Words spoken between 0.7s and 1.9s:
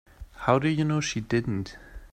know she didn't?